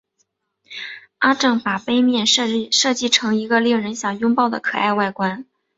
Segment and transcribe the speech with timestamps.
[1.19, 5.45] 阿正把杯面设计成一个令人想拥抱的可爱外观。